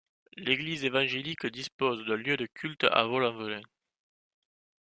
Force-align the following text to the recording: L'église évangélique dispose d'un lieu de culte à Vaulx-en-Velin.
L'église 0.35 0.83
évangélique 0.83 1.45
dispose 1.45 2.03
d'un 2.07 2.15
lieu 2.15 2.35
de 2.35 2.47
culte 2.47 2.85
à 2.85 3.03
Vaulx-en-Velin. 3.05 3.61